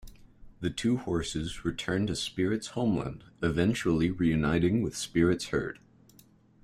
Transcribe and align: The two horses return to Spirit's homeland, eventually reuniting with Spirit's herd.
The 0.61 0.71
two 0.71 0.97
horses 0.97 1.63
return 1.63 2.07
to 2.07 2.15
Spirit's 2.15 2.69
homeland, 2.69 3.23
eventually 3.43 4.09
reuniting 4.09 4.81
with 4.81 4.97
Spirit's 4.97 5.49
herd. 5.49 5.77